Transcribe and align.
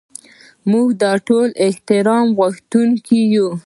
موږ 0.71 0.87
ټول 1.27 1.47
د 1.55 1.59
احترام 1.67 2.25
غوښتونکي 2.37 3.19
یو. 3.35 3.49